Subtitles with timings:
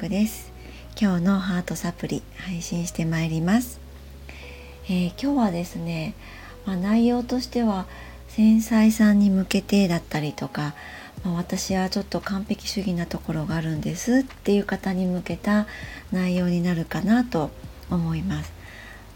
[0.00, 0.50] 子です。
[0.98, 3.80] 今日のハートサプリ配信してまいります、
[4.86, 6.14] えー、今日はですね、
[6.64, 7.84] まあ、内容としては
[8.28, 10.74] 繊細さんに向けてだったりとか、
[11.22, 15.66] まあ、私はちょっと完璧主義なところがあるんですっていう方に向けた
[16.12, 17.50] 内容になるかなと
[17.90, 18.52] 思います。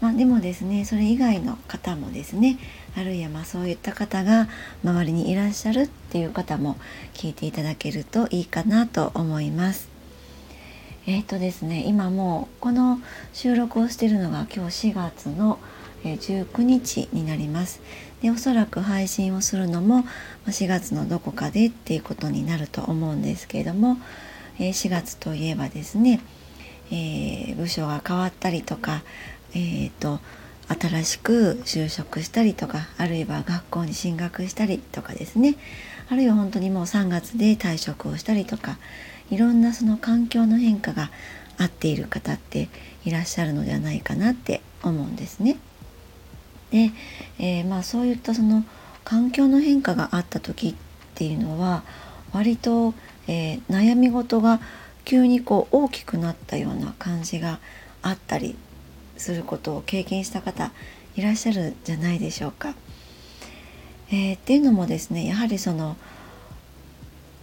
[0.01, 2.59] まあ、でもですねそれ以外の方もですね
[2.95, 4.49] あるいはまあそういった方が
[4.83, 6.77] 周りにいらっしゃるっていう方も
[7.13, 9.94] 聞いていただけるといいかなと思います。
[11.07, 12.99] えっ、ー、とですね今もうこの
[13.33, 15.59] 収録をしてるのが今日4月の
[16.03, 17.81] 19日になります。
[18.21, 20.03] でおそらく配信をするのも
[20.47, 23.97] 4月のどこかでっていうことになると思うんですけれども
[24.57, 26.21] 4月といえばですね、
[26.91, 29.03] えー、部署が変わったりとか
[29.55, 30.19] えーと、
[30.67, 35.55] 新しく就職したりとかあるいは学校に進学したりとかですね
[36.09, 38.77] あるいは本当にもう3月で退職をしたりとか
[39.31, 41.09] いろんなその環境の変化が
[41.57, 42.69] あっている方って
[43.05, 45.57] いらっしゃるのではないかなって思うんですね。
[46.71, 46.91] で、
[47.39, 48.63] えー、まあそういったその
[49.03, 50.75] 環境の変化があった時っ
[51.15, 51.83] ていうのは
[52.33, 52.93] 割と、
[53.27, 54.59] えー、悩み事が
[55.05, 57.59] 急にこう大きくなったような感じが
[58.01, 58.55] あったり
[59.17, 60.71] することを経験した方
[61.15, 62.73] いらっしゃるんじゃないでしょうか。
[64.11, 65.97] えー、っていうのもですねやはりその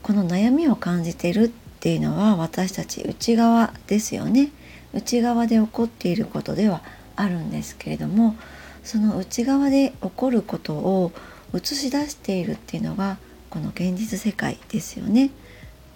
[0.03, 1.51] この悩みを感じてるっ
[1.83, 4.53] ていうのは私たち内側ですよね
[4.95, 6.81] 内側で起こっていることでは
[7.17, 8.37] あるんですけれども
[8.85, 11.11] その内側で起こることを
[11.53, 13.19] 映し出しているっていうのが
[13.51, 15.31] この現実世界ですよね。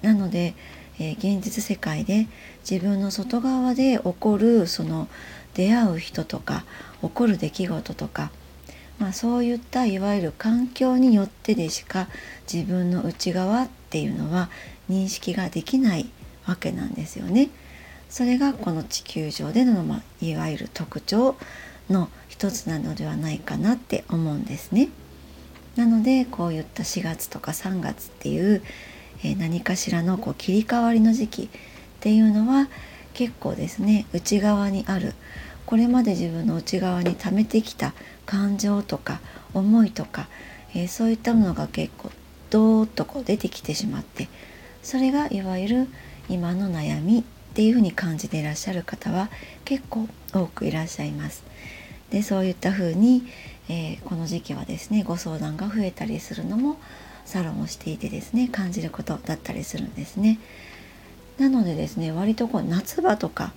[0.03, 0.55] なので、
[0.99, 2.27] えー、現実世界で
[2.69, 5.09] 自分の外側で起こるその
[5.55, 6.65] 出会う人とか
[7.01, 8.31] 起こる出来事とか、
[8.99, 12.09] まあ、そういったいわゆる環境によってでしか
[12.53, 14.51] 自分の内側っていうのは
[14.91, 16.11] 認識ができない
[16.47, 17.51] わけなんですよね。
[18.09, 21.37] それがこの地球上での、まあ、いわゆる特徴
[21.91, 24.89] の一つなのではないかなって思うんですね。
[25.77, 28.63] なのでこういった4月とか3月っていう、
[29.23, 31.49] えー、何かしらのこう切り替わりの時期っ
[32.01, 32.69] ていうのは
[33.13, 35.13] 結構ですね内側にある
[35.67, 37.93] これまで自分の内側に溜めてきた
[38.25, 39.21] 感情とか
[39.53, 40.29] 思いとか、
[40.75, 42.11] えー、そういったものが結構
[42.49, 44.29] ドーッとこう出てきてしまって
[44.87, 45.89] それがいわゆる
[46.29, 47.23] 今の悩みっ
[47.55, 49.31] ていうふうに感じていらっしゃる方は
[49.65, 51.43] 結構多くいらっしゃいます。
[52.11, 53.25] でそういったふうに、
[53.69, 56.77] えー、この時期はですねご相談が増えたりするのも
[57.25, 60.39] サロンをしていてですね感じることだったりするんですね。
[61.37, 63.53] なのでですね割とこう夏場とか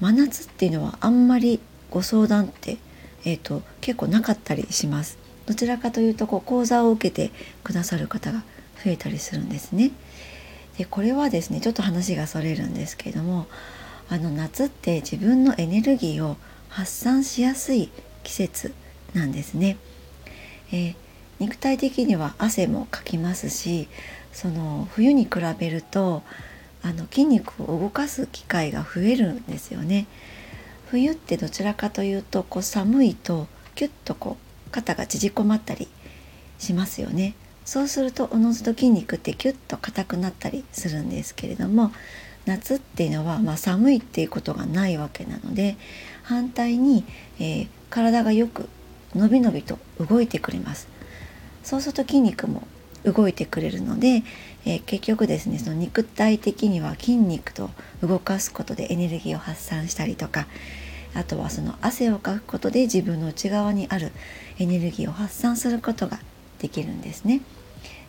[0.00, 1.60] 真夏っていうのはあんまり
[1.90, 2.78] ご相談って、
[3.26, 5.18] えーと、結構なかったりします。
[5.44, 7.32] どちらかというとこう講座を受けて
[7.64, 8.44] くださる方が
[8.82, 9.90] 増えたりするんですね。
[10.78, 13.46] でこれはですねちょっと話がそれるんですけれども
[14.08, 16.36] あの夏って自分のエネルギーを
[16.68, 17.90] 発散しやすい
[18.22, 18.72] 季節
[19.14, 19.76] なんですね。
[20.70, 20.94] えー、
[21.40, 23.88] 肉体的には汗もかきますし
[24.32, 26.22] その冬に比べると
[26.82, 30.06] あの筋肉を動かす機会が増えるんですよね。
[30.86, 34.36] 冬ってどちらかというとこう寒いとキュッとこ
[34.68, 35.88] う肩が縮こまったり
[36.58, 37.34] しますよね。
[37.68, 41.92] そうするとおのずと筋肉ってキュッと硬くなったりするんですけれども
[42.46, 45.76] 夏っていうのは、まあ、寒いっていうことがないわけなので
[46.22, 47.04] 反対に、
[47.38, 48.70] えー、体がよく
[49.14, 50.88] 伸び伸びと動いてくれます。
[51.62, 52.66] そうすると筋肉も
[53.04, 54.22] 動いてくれるので、
[54.64, 57.68] えー、結局ですねその肉体的には筋肉と
[58.00, 60.46] 動かすことでエネルギーを発散したりとか
[61.12, 64.12] あとはその汗をかくことで自分の内側にある
[64.58, 66.18] エネルギーを発散することが
[66.60, 67.42] できるんですね。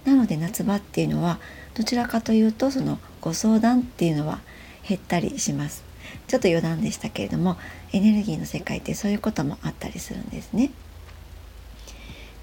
[0.05, 1.39] なので夏場っていうのは
[1.73, 4.39] どちらかというとそのご相談っていうのは
[4.87, 5.83] 減ったりします。
[6.27, 7.57] ちょっと余談でしたけれども
[7.91, 10.71] エネルギーの世界ってそういうこともあったりするんですね。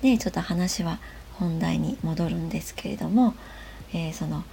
[0.03, 0.99] でちょっと話は
[1.35, 3.35] 本題に戻るんですけれども、
[3.93, 4.45] えー、その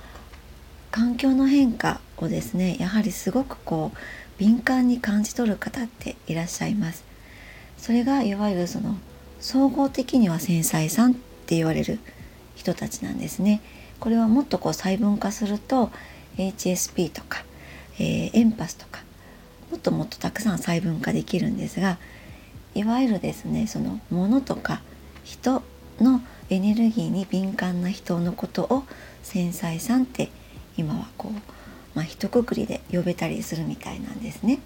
[0.91, 3.97] 環境の変化をですねやはりすごくこう
[4.37, 7.03] 敏感に感じ取る方っていらっしゃいます。
[7.77, 8.95] それがいわゆるその
[9.39, 11.99] 総合的には繊細さんって言われる
[12.55, 13.61] 人たちなんですね。
[13.99, 15.89] これはもっとこう細分化すると
[16.37, 17.43] HSP とか、
[17.99, 19.01] えー、エンパスとか
[19.71, 21.97] もっともっとたくさん細分化できるんですが
[22.75, 24.81] いわゆるですねそのものとか
[25.23, 25.63] 人
[25.99, 28.83] のエネルギーに敏感な人のことを
[29.21, 30.29] 繊細さんって
[30.75, 31.33] 今はこう、
[31.95, 34.59] まあ、一括りで呼べたりするみたいなんですね。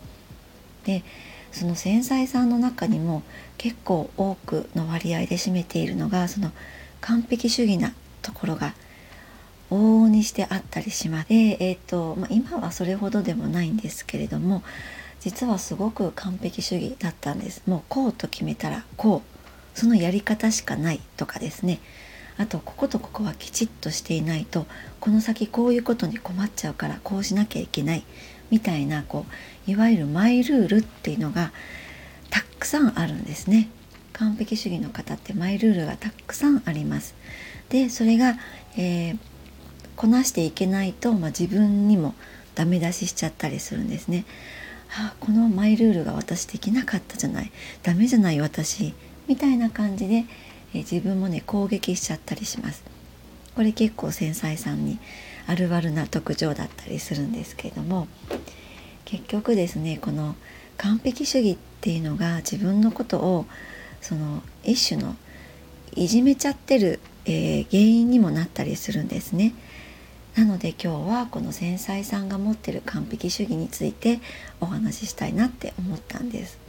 [0.85, 1.03] で
[1.51, 3.23] その繊細さんの中にも
[3.57, 6.51] 結構多くの割合で占めているのがその
[7.01, 8.73] 完璧主義なところが
[9.69, 11.23] 往々にしてあったりしま。
[11.23, 14.63] で、えーとまあ、今はそれほどでもないんですけれども
[15.19, 17.63] 実はすごく完璧主義だったんです。
[17.67, 21.79] もうこうと決めたらこうそのやり方しかないとかですね
[22.37, 24.65] あとこことここはきちっとしていないと
[24.99, 28.03] この先こういうことに困っちゃうからこうしなきゃいけない
[28.49, 29.25] みたいなこ
[29.67, 31.51] ういわゆるマイルールっていうのが
[32.29, 33.69] たくさんあるんですね。
[34.17, 37.15] 完璧主義の方ってマイルールがたくさんあります。
[37.69, 38.35] でそれが、
[38.77, 39.17] えー、
[39.95, 42.15] こなしていけないと、まあ、自分にも
[42.55, 44.25] ダメ出ししちゃったりするんですね。
[44.89, 47.51] あこのマイルールが私できなかったじゃない
[47.83, 48.93] ダメじゃない私
[49.27, 50.25] みたいな感じで、
[50.73, 52.83] えー、自分もね攻撃しちゃったりします。
[53.55, 54.99] これ結構繊細さんに
[55.47, 58.07] あるあるな特徴だったりするんですけれども
[59.03, 60.35] 結局ですねこの
[60.77, 63.45] 完璧主義っていうのが自分のことを
[64.01, 65.15] その一種の
[65.95, 69.53] いじめちゃってる、えー、原因にもなったりするんですね。
[70.35, 74.19] なので今日はこの繊細さんが持ってる完璧主義について
[74.61, 76.59] お話ししたいなって思ったんです。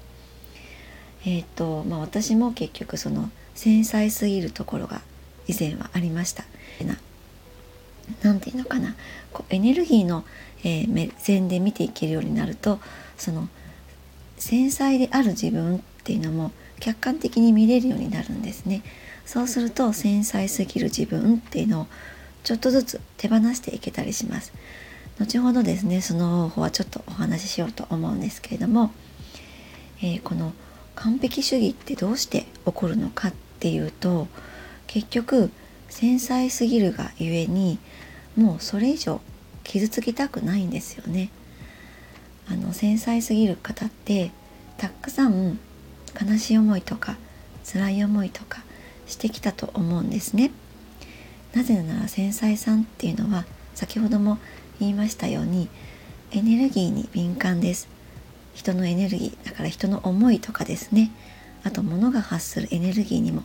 [1.26, 5.02] えっ、ー、とまあ私も結局その繊細すぎるところが
[5.46, 6.44] 以前はありました。
[8.22, 8.94] 何て言うのかな
[9.32, 10.25] こうエネルギーの、
[10.64, 12.80] えー、目線で見ていけるようになると
[13.16, 13.48] その
[14.38, 18.82] 繊細である自分っていうのも客観的に見れるようになるんですね。
[19.25, 21.86] そうすると繊細すぎる自分っていうのを
[22.44, 24.52] ちょっとずつ手放していけたりします。
[25.19, 28.92] 後ほどですねその方法はちょっとお話ししようと思うんですけれども、
[30.00, 30.52] えー、この
[30.94, 34.28] 完璧主義ってどうして起こるのかっていうと
[34.86, 35.50] 結局
[35.88, 37.78] 繊細すぎるがゆえに
[38.36, 39.20] もうそれ以上
[39.64, 41.30] 傷つきたくないんですよね。
[42.48, 44.30] あの繊細すぎる方って
[44.78, 45.58] たくさん
[46.20, 47.16] 悲しい思いとか
[47.64, 48.62] 辛い思いとか
[49.06, 50.50] してきたと思うんですね。
[51.54, 53.44] なぜなら繊細さんっていうのは
[53.74, 54.38] 先ほども
[54.80, 55.68] 言いましたように
[56.32, 57.88] エネルギーに敏感です。
[58.54, 61.12] 人のエネルギーだから人の思いとかですね
[61.62, 63.44] あと物が発するエネルギーにも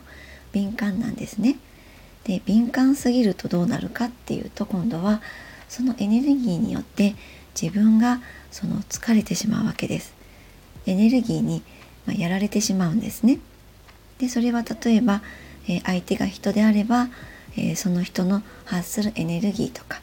[0.52, 1.56] 敏感なんですね。
[2.24, 5.20] で敏感すぎるとどうなるかっていうと今度は
[5.68, 7.14] そのエネルギーによって
[7.60, 10.14] 自分がその疲れてしまうわけです。
[10.86, 11.62] エネルギーに
[12.06, 13.38] まやられてしまうんですね。
[14.18, 15.22] でそれは例えば、
[15.68, 17.08] え相手が人であれば、
[17.56, 20.00] えその人の発するエネルギーとか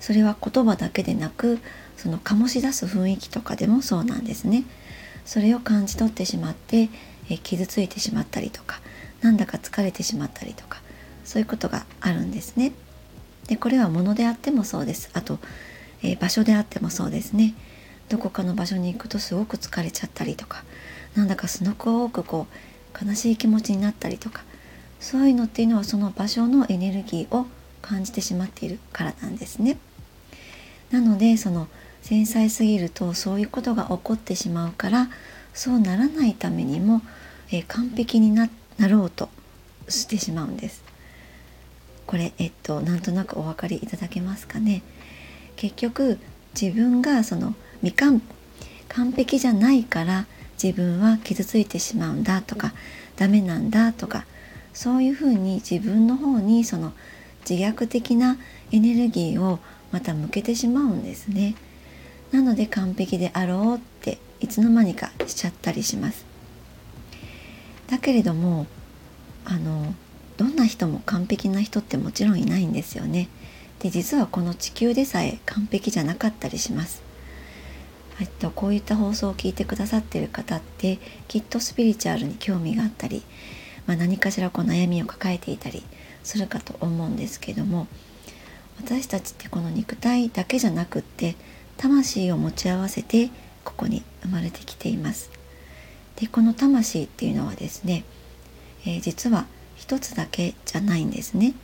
[0.00, 1.58] それは言葉だけでなく
[1.96, 4.64] その醸し出す雰囲気とかでもそうなんですね。
[5.24, 6.88] それを感じ取ってしまって、
[7.30, 8.80] え傷ついてしまったりとか
[9.22, 10.82] なんだか疲れてしまったりとか
[11.24, 12.72] そういうことがあるんですね。
[13.48, 15.10] でこれは物であってもそうです。
[15.12, 15.38] あと、
[16.02, 17.54] え、場所であってもそうですね。
[18.08, 20.62] どこかの場所に行くとすごく疲れちゃったりとか
[21.14, 24.42] なんだかすごくこう悲しい気持ちになったりとか
[25.00, 27.46] そういうのっていうのはその場所のエネルギーを
[27.82, 29.76] 感じてしまっているからなんですね。
[30.90, 31.68] なのでその
[32.02, 35.08] 繊細すぎるとそういうことが起こってしまうから
[35.52, 37.02] そうならないためにも、
[37.50, 38.48] えー、完璧にな
[38.88, 39.28] ろうと
[39.88, 40.82] してしまうんです。
[42.06, 44.82] これえっとなんとなくお分かりいただけますかね
[45.56, 46.18] 結局
[46.60, 48.22] 自分がその未完
[48.88, 50.26] 完璧じゃないから
[50.62, 52.72] 自分は傷ついてしまうんだとか
[53.16, 54.24] ダメなんだとか
[54.72, 56.92] そういうふうに自分の方にその
[57.48, 58.38] 自虐的な
[58.72, 59.58] エネルギーを
[59.92, 61.54] また向けてしまうんですね。
[62.32, 66.24] なので完璧であろうっていつの間にかしちゃったりします。
[67.86, 68.66] だけれども
[69.44, 69.94] あの
[70.36, 73.28] どんな人も完璧な人ってもちろんいないんですよね。
[73.78, 77.03] で実はこの地球でさえ完璧じゃなかったりします。
[78.20, 83.22] えっと、こういった放送を聞いてくださっている方ってきっとスピリチュアルに興味があったり、
[83.86, 85.82] まあ、何かしらこう悩みを抱えていたり
[86.22, 87.86] するかと思うんですけども
[88.78, 91.36] 私たちってこの肉体だけじゃなくって
[91.76, 93.30] 魂を持ち合わせて
[93.64, 95.30] ここに生まれてきています。
[96.16, 98.04] でこの魂っていうのはですね、
[98.86, 101.54] えー、実は一つだけじゃないんですね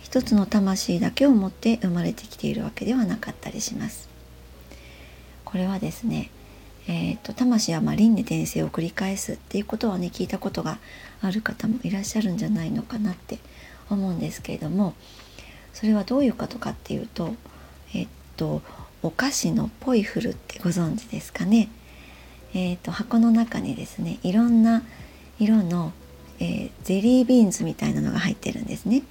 [0.00, 4.08] 一つの魂だけを持って生まれてきているわけではなかったりします
[5.54, 6.30] これはですね
[6.88, 10.78] えーと、魂はま輪廻転生を繰り返すっていうことはね聞いたことが
[11.22, 13.38] ある方もいらっしゃるんじゃないのかなって
[13.88, 14.94] 思うんですけれども
[15.72, 17.36] それはどういうことかっていうと
[17.94, 18.62] えっ、ー、と
[19.04, 21.68] お菓子のポイフルってご存知ですかね？
[22.52, 24.82] えーと箱の中にですねいろんな
[25.38, 25.92] 色の
[26.40, 29.04] えー、ゼリービーンズみたいなのが入ってるんですね。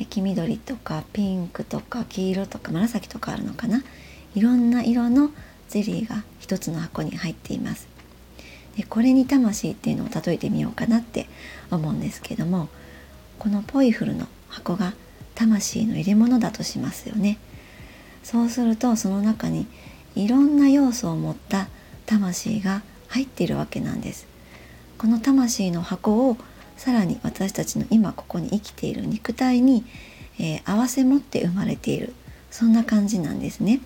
[0.00, 3.82] え黄緑とかピンクとか黄色とか紫とかあるのかな？
[4.34, 5.30] いろんな色の
[5.68, 7.88] ゼリーが一つの箱に入っています。
[8.78, 11.28] でこれに魂っていうのを例えてみようかなって
[11.70, 12.68] 思うんですけども
[13.40, 14.94] このポイフルの箱が
[15.34, 17.38] 魂の入れ物だとしますよね
[18.22, 19.66] そうするとその中に
[20.14, 21.68] いろんな要素を持った
[22.06, 24.28] 魂が入っているわけなんです
[24.96, 26.36] この魂の箱を
[26.76, 29.84] さらに私たちの今ここに生きている肉体に、
[30.38, 32.14] えー、合わせ持って生まれている
[32.50, 33.80] そんな感じなんですね。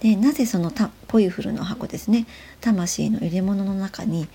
[0.00, 2.26] でなぜそのたポイフルの箱ですね
[2.60, 4.28] 魂の入れ物の中に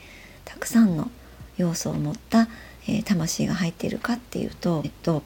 [0.44, 1.10] たくさんの
[1.58, 2.48] 要素を持った、
[2.88, 5.24] えー、魂が入っているかっていうと、えっと、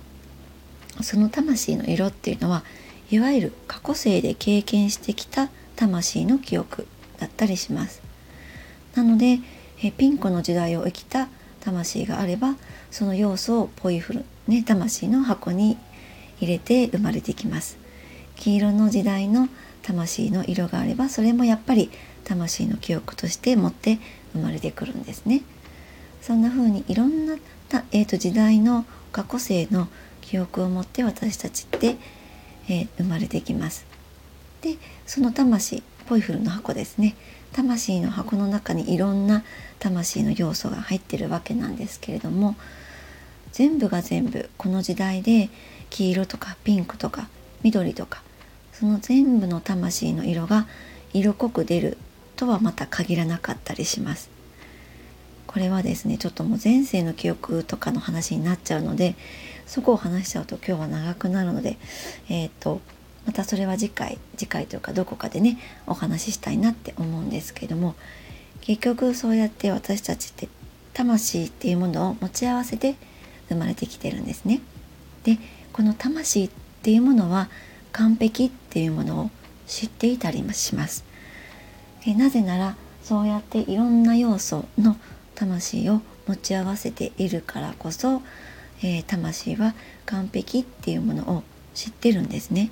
[1.02, 2.64] その魂の色っていうのは
[3.10, 6.88] いわゆる過去世で経験してきた魂の記憶
[7.20, 8.02] だったりします。
[8.96, 9.40] なので
[9.82, 11.30] えピンクの時代を生きた
[11.62, 12.56] 魂があれば
[12.90, 15.78] その要素をポイフル、ね、魂の箱に
[16.40, 17.78] 入れて生まれてきます。
[18.36, 19.50] 黄色の時代の
[19.88, 21.90] 魂の色があればそれもやっぱり
[22.26, 24.00] 魂の記憶として持って
[24.34, 25.44] 生まれてくるんですね。
[26.22, 27.38] そんな風にいろんな
[27.92, 29.88] えーと、時代の過去世の
[30.22, 31.98] 記憶を持って私たちって、
[32.70, 33.86] えー、生まれてきます。
[34.62, 34.76] で
[35.06, 37.16] その魂ポイフルの箱ですね
[37.54, 39.44] 魂の箱の中にいろんな
[39.80, 42.56] 魂の要素が入ってるわけなんですけれども
[43.52, 45.50] 全部が全部この時代で
[45.90, 47.30] 黄色とかピンクとか
[47.64, 48.24] 緑とか
[48.80, 50.68] その全部の魂の色が
[51.12, 51.98] 色濃く出る
[52.36, 54.30] とはまた限らなかったりします。
[55.48, 59.16] これはですねちょっともう前世の記憶とかの話になっちゃうので
[59.66, 61.78] そこを話しちゃうと今日は長くなるので
[62.30, 62.82] えっ、と
[63.26, 65.58] またそれは次回次回というかどこかでね
[65.88, 67.96] お話ししたいなって思うんですけども
[68.62, 70.50] 結局そうやって私たちって
[70.94, 72.96] 魂っていうものを持ち合わせて
[73.50, 74.60] 生まれてきてるんですね。
[75.24, 75.40] で
[75.74, 76.50] この魂っ
[76.84, 77.50] ていうものは
[77.98, 79.32] 完璧っていうものを
[79.66, 81.04] 知っていたりもします。
[82.06, 84.98] えなぜならそうやっていろんな要素の
[85.34, 88.22] 魂を持ち合わせているからこそ、
[88.84, 89.74] えー、魂は
[90.06, 92.70] 完璧っていうものを知ってるんですね。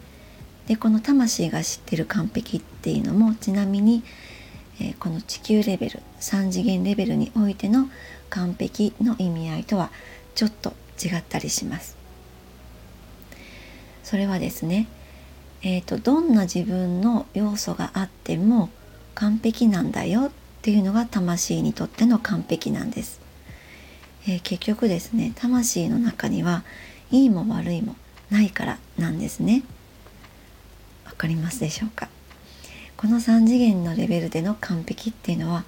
[0.68, 4.04] でこの魂が知ってる完璧っていうのもちなみに、
[4.80, 7.90] えー、この地球レベル3次元レベルにおいての
[8.30, 9.90] 完璧の意味合いとは
[10.36, 11.98] ちょっと違ったりします。
[14.04, 14.88] それはですね、
[15.68, 18.70] えーと、どんな自分の要素があっても
[19.16, 20.32] 完璧なんだよっ
[20.62, 23.20] ていうのが魂にとっての完璧なんです。
[24.28, 26.64] えー、結局ですね魂の中には
[27.10, 27.96] いいも悪いも
[28.30, 29.64] ないからなんですね。
[31.04, 32.10] わかりますでしょうか？
[32.96, 35.64] この3次元のレベルでの完璧っていうのは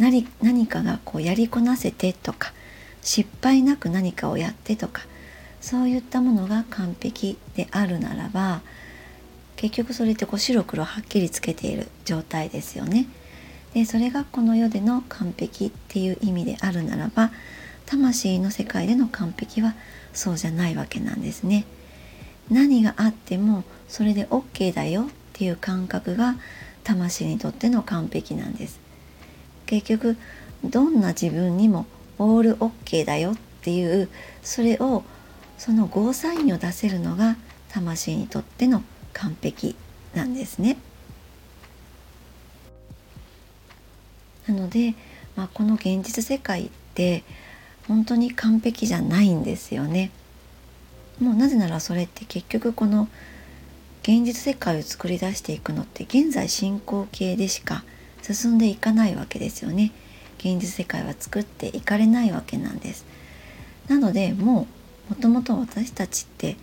[0.00, 2.52] 何何かがこうやりこなせてとか
[3.00, 5.02] 失敗なく何かをやってとか
[5.60, 8.62] そういったものが完璧であるならば
[9.56, 13.06] 結局それってこう白黒はっきりつけている状態ですよね。
[13.74, 17.30] でそれがこの世での完璧っていう意味であるならば
[17.84, 19.74] 魂の世界での完璧は
[20.12, 21.64] そうじゃないわけなんですね。
[22.50, 26.36] 何があってもそれで OK だよっていう感覚が
[26.84, 28.78] 魂にとっての完璧なんです
[29.66, 30.16] 結局
[30.64, 31.86] どんな自分にも
[32.18, 34.08] オール OK だよっていう
[34.42, 35.02] それを
[35.58, 37.36] そのゴーサインを出せるのが
[37.68, 38.82] 魂にとっての
[39.16, 39.74] 完璧
[40.14, 40.76] なんですね。
[44.46, 44.94] なので、
[45.34, 47.24] まあ、この現実世界って
[47.88, 50.10] 本当に完璧じゃないんですよね。
[51.20, 53.08] もうなぜならそれって結局この
[54.02, 57.84] 現実世界を作り出していくのって現在進行形でしか
[58.22, 59.92] 進んでいかないわけですよね。
[60.38, 63.06] 現実世界は作っていかれないわけなんです。
[63.88, 64.66] なのでも
[65.10, 66.56] うもともと私たちって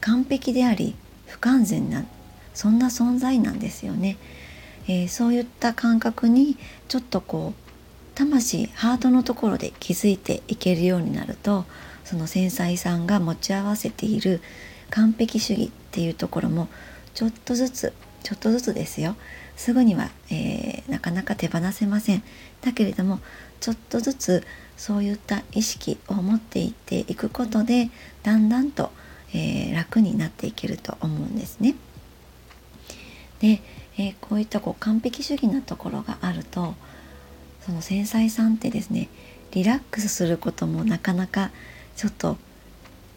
[0.00, 0.96] 完璧であり
[1.30, 2.04] 不完全な
[2.54, 4.16] そんな存在なんですよね。
[4.88, 6.56] えー、そういった感覚に
[6.88, 7.70] ちょっとこう
[8.16, 11.64] 魂ハートのところで気づいていけるようになると
[12.04, 14.40] その繊細さんが持ち合わせている
[14.90, 16.68] 完璧主義っていうところも
[17.14, 19.16] ちょっとずつちょっとずつですよ
[19.56, 22.22] すぐには、えー、なかなか手放せません
[22.62, 23.20] だけれども
[23.60, 24.44] ちょっとずつ
[24.76, 27.90] そういった意識を持っていっていくことで
[28.22, 28.90] だんだんと、
[29.32, 31.74] えー、楽になっていけると思うんですね。
[33.40, 33.62] で、
[33.98, 36.74] えー、こういったこう完璧主義なところがあると
[37.64, 39.08] その繊細さんってですね
[39.52, 41.50] リラックスすることもなかなか
[41.96, 42.36] ちょっと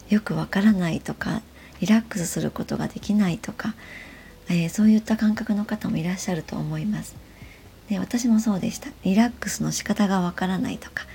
[0.10, 1.42] よくわからないとか
[1.80, 3.76] リラックスすることができないとか、
[4.50, 7.16] えー、そういった感覚の方もいらっしゃると思います。
[7.90, 11.06] で私もそうでしたリラックスの仕方がわからないとか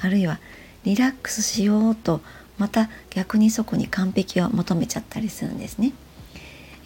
[0.00, 0.40] あるいは
[0.84, 2.20] リラックスしようと
[2.58, 5.92] また逆にそこに完璧を求めちゃったりするんですね、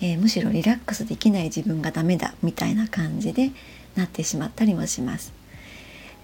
[0.00, 3.50] えー、むしろリラックスできない自分がダメだみたいな感じで
[3.96, 5.32] なってしまったりもします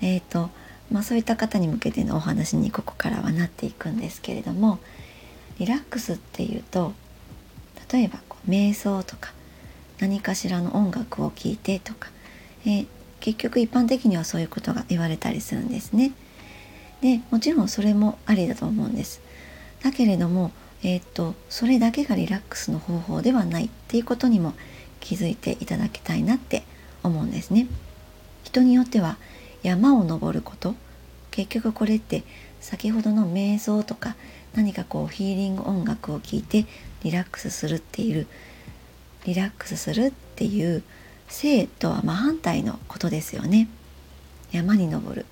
[0.01, 0.51] えっ、ー、と
[0.91, 4.79] まあ、そういった方に向けてのお話にここからはなっていくんですけれども
[5.59, 6.93] リラックスっていうと
[7.93, 9.33] 例えばこう瞑想とか
[9.99, 12.11] 何かしらの音楽を聴いてとか、
[12.65, 12.87] えー、
[13.21, 16.13] 結局一般的にはそういうことが言われたりするんですね。
[17.01, 19.23] でもちろんそれもありだと思うんです。
[19.87, 20.51] だけれども、
[20.83, 24.53] えー、っとそれだけがリラックスの方法ではないっていうことにも
[24.99, 26.65] 気づいていただきたいなって
[27.05, 27.69] 思うんですね。
[28.43, 29.17] 人によっては
[29.63, 30.75] 山を登ること
[31.31, 32.25] 結局これって
[32.61, 34.17] 先ほどの瞑想とか
[34.57, 36.67] 何かこうヒーリング音楽を聴いて
[37.05, 38.27] リラックスするっていう
[39.25, 40.83] リラックスするっていう
[41.29, 43.69] 性とは真反対のことですよね。
[44.51, 45.27] 山に登る。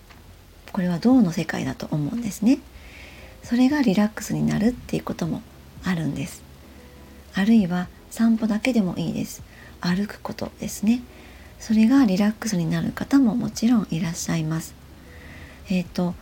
[0.71, 2.61] これは銅の世界だと思うんですね。
[3.45, 5.43] それがリラックスになるっていうことも
[5.85, 6.43] あるんです。
[7.35, 9.43] あるいは散歩だけでもいいです。
[9.81, 11.03] 歩くことですね。
[11.61, 14.75] それがリラックスになる方ももちろんいらっしゃいます。
[15.69, 16.15] えっ、ー、と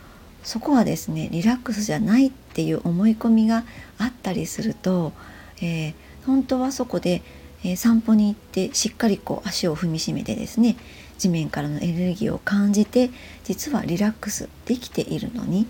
[0.43, 3.65] そこはですねリラックスじゃないっていう思い込みが
[3.99, 5.13] あったりすると、
[5.59, 5.95] えー、
[6.27, 7.23] 本当はそこで
[7.65, 10.77] えー、散歩に行ってしっかりこう足を踏みしめてですね
[11.19, 13.11] 地面からのエネルギーを感じて
[13.45, 15.67] 実はリラックスできているのに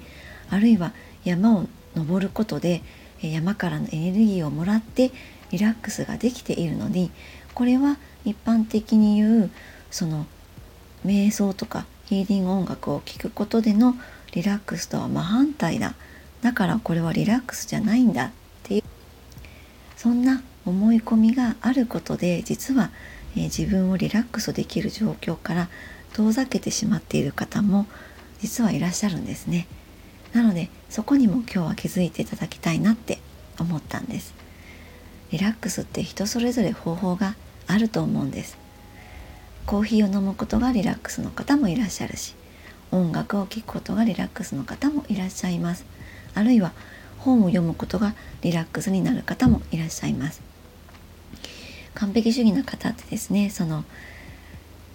[0.51, 0.93] あるいは
[1.25, 2.83] 山を登ることで
[3.21, 5.11] 山からのエネルギーをもらって
[5.51, 7.11] リラックスができているのに
[7.55, 9.51] これは一般的に言う
[9.91, 10.27] その
[11.05, 13.95] 瞑想とかヒーリング音楽を聴くことでの
[14.33, 15.95] リラックスとは真反対だ
[16.41, 18.31] だからこれはリラックスじゃないんだっ
[18.65, 18.83] ていう
[19.97, 22.91] そんな思い込みがあることで実は、
[23.37, 25.69] えー、自分をリラックスできる状況から
[26.13, 27.87] 遠ざけてしまっている方も
[28.41, 29.67] 実はいらっしゃるんですね。
[30.33, 33.19] なのでそこにも今日は気づいていただきたいなって
[33.59, 34.35] 思ったんです。
[35.31, 37.37] リラックスって人それぞれ方法が
[37.67, 38.63] あると思うんです。
[39.67, 42.35] コーヒーを飲むことがリラックスの方もいらっしゃるし
[42.91, 45.85] 音楽を聴くことがリラックスの方もいらっしゃいます
[46.35, 46.73] あるいは
[47.19, 50.43] 本を読むことがリラックスになる方もいらっしゃいます
[51.95, 53.85] 完璧主義な方ってですねその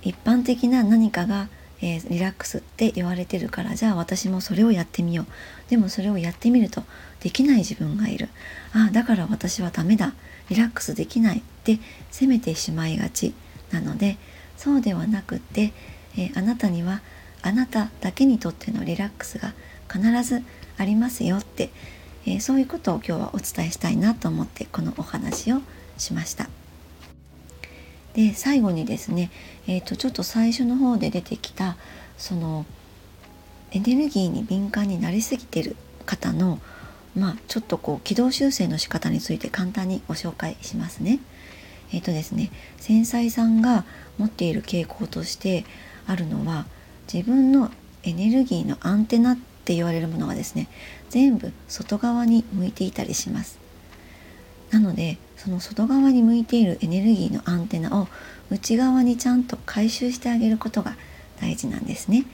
[0.01, 1.49] 一般的な何かが、
[1.81, 5.69] えー、リラックスって言われてるからじゃあ私もそれをやってみよう。
[5.69, 6.83] でもそれをやってみると
[7.19, 8.29] できない自分がいる。
[8.73, 10.13] ああだから私はダメだ。
[10.49, 11.79] リラックスできないって
[12.11, 13.33] 責めてしまいがち
[13.71, 14.17] なので
[14.55, 15.73] そうではなくって、
[16.17, 17.01] えー、あなたには
[17.41, 19.53] あなただけにとってのリラックスが
[19.91, 20.43] 必ず
[20.77, 21.69] ありますよって、
[22.25, 25.61] えー、そういうことを今日はお伝えしたいなと思ってこのお話を
[25.97, 26.49] しました。
[28.17, 29.29] で最後にですね、
[29.67, 31.77] えーと、ちょっと最初の方で出てきた
[32.17, 32.65] その
[33.71, 35.75] エネルギーに敏感になりすぎてる
[36.07, 36.57] 方の
[37.15, 41.19] まあちょっとこう軌道修正の仕方について簡単にご紹介しますね。
[41.93, 43.85] えっ、ー、とですね繊細さんが
[44.17, 45.63] 持っている傾向として
[46.07, 46.65] あるのは
[47.11, 47.69] 自分の
[48.01, 50.69] エネルギーのアンテナって言われるものがですね
[51.11, 53.66] 全部外側に向いていたりします。
[54.71, 58.07] なのでその外側に向いているエネルギーのアンテナを
[58.49, 60.95] 内側にちゃんと回収してあげることが
[61.39, 62.25] 大事なんですね。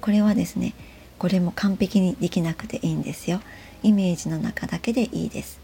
[0.00, 0.74] これはですね
[1.18, 3.40] これも完璧にできなくていいんですよ。
[3.82, 5.60] イメージの中だけでいいです。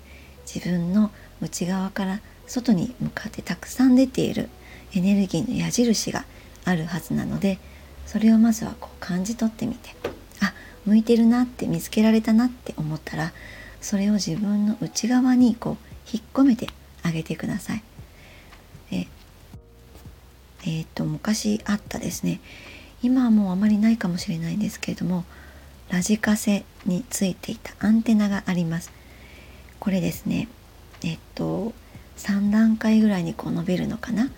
[0.52, 4.48] 自分の内側から外に向かってたくさん出ている
[4.94, 6.24] エネルギーの矢印が
[6.64, 7.58] あるはずなので
[8.06, 9.90] それをまずはこう感じ取ってみて
[10.40, 10.52] あ
[10.84, 13.32] 向いてるなって見つけられたなって思ったら
[13.80, 16.68] それを自分の内側にこう引っ込めて
[17.02, 17.82] あげてください。
[18.92, 19.06] え
[20.62, 22.40] えー、っと昔あったですね
[23.02, 25.24] 今はもうあまりないかもしれないんですけれども
[25.88, 28.92] ラジカセについていたアンテナがあります。
[29.78, 30.48] これですね
[31.02, 31.72] えっと
[32.18, 34.30] 3段階ぐらいにこう伸びるのかな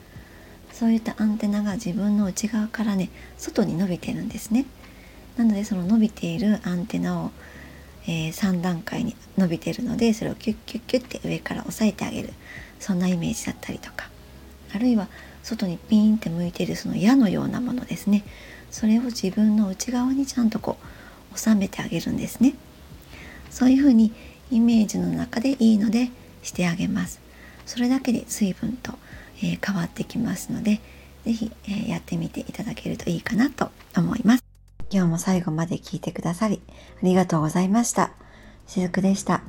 [0.72, 4.66] そういったアンテナが自分の内側からね外に伸びてるんですね。
[5.36, 7.30] なのでその伸びているアンテナを
[8.06, 12.32] えー、3段階に伸びてるのでそれをキュッキュッキュッて上から押さえてあげる。
[12.80, 14.10] そんなイメージだったりとか。
[14.74, 15.06] あるいは
[15.42, 18.24] 外にピーンって向いてるその矢のようなものですね。
[18.70, 20.78] それを自分の内側にちゃんとこ
[21.34, 22.54] う収めてあげるんですね。
[23.50, 24.12] そういうふうに
[24.50, 26.10] イメージの中でいいので
[26.42, 27.20] してあげます。
[27.66, 28.94] それだけで水分と、
[29.38, 30.80] えー、変わってきますので
[31.24, 34.51] 是非、えー、やってみていただけるといいかなと思います。
[34.92, 38.12] 今日も最後まで聞いてくださりありがとうございました。
[38.66, 39.42] しずくでした。